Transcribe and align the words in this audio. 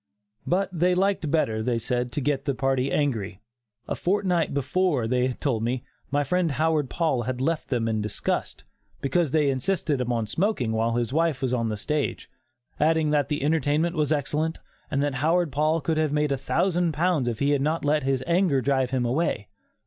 But 0.47 0.71
they 0.73 0.95
liked 0.95 1.29
better, 1.29 1.61
they 1.61 1.77
said, 1.77 2.11
to 2.13 2.21
get 2.21 2.45
the 2.45 2.55
party 2.55 2.91
angry. 2.91 3.39
A 3.87 3.93
fortnight 3.93 4.51
before, 4.51 5.05
they 5.07 5.33
told 5.33 5.61
me, 5.61 5.83
my 6.09 6.23
friend 6.23 6.53
Howard 6.53 6.89
Paul 6.89 7.21
had 7.21 7.39
left 7.39 7.69
them 7.69 7.87
in 7.87 8.01
disgust, 8.01 8.63
because 8.99 9.29
they 9.29 9.51
insisted 9.51 10.01
upon 10.01 10.25
smoking 10.25 10.71
while 10.71 10.93
his 10.95 11.13
wife 11.13 11.43
was 11.43 11.53
on 11.53 11.69
the 11.69 11.77
stage, 11.77 12.31
adding 12.79 13.11
that 13.11 13.29
the 13.29 13.43
entertainment 13.43 13.95
was 13.95 14.11
excellent 14.11 14.57
and 14.89 15.03
that 15.03 15.13
Howard 15.21 15.51
Paul 15.51 15.79
could 15.81 15.97
have 15.97 16.11
made 16.11 16.31
a 16.31 16.35
thousand 16.37 16.93
pounds 16.93 17.27
if 17.27 17.37
he 17.37 17.51
had 17.51 17.61
not 17.61 17.85
let 17.85 18.01
his 18.01 18.23
anger 18.25 18.59
drive 18.59 18.89
him 18.89 19.05
away. 19.05 19.49